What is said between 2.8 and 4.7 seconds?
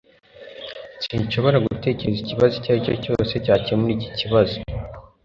cyo cyose cyakemura iki kibazo